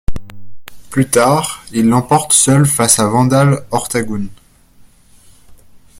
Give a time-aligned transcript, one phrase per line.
[0.89, 4.25] Plus tard, il l'emporte seul face à Vandal Ortagun.